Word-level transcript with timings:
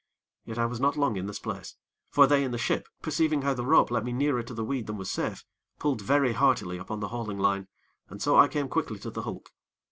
Yet 0.45 0.57
I 0.57 0.65
was 0.65 0.79
not 0.79 0.97
long 0.97 1.15
in 1.15 1.27
this 1.27 1.37
place; 1.37 1.75
for 2.09 2.25
they 2.25 2.43
in 2.43 2.49
the 2.49 2.57
ship, 2.57 2.89
perceiving 3.03 3.43
how 3.43 3.53
the 3.53 3.63
rope 3.63 3.91
let 3.91 4.03
me 4.03 4.11
nearer 4.11 4.41
to 4.41 4.53
the 4.55 4.63
weed 4.63 4.87
than 4.87 4.97
was 4.97 5.11
safe, 5.11 5.45
pulled 5.77 6.01
very 6.01 6.33
heartily 6.33 6.79
upon 6.79 7.01
the 7.01 7.09
hauling 7.09 7.37
line, 7.37 7.67
and 8.09 8.19
so 8.19 8.35
I 8.35 8.47
came 8.47 8.67
quickly 8.67 8.97
to 8.97 9.11
the 9.11 9.21
hulk. 9.21 9.51